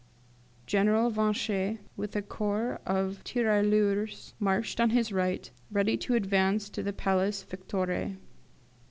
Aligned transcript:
General 0.65 1.11
Vachet, 1.11 1.77
with 1.95 2.15
a 2.15 2.23
corps 2.23 2.81
of 2.87 3.23
'tirailleurs', 3.23 4.33
marched 4.39 4.79
on 4.79 4.89
his 4.89 5.11
right, 5.11 5.51
ready 5.71 5.95
to 5.95 6.15
advance 6.15 6.69
to 6.71 6.81
the 6.81 6.91
Place 6.91 7.43
Victoire. 7.43 8.17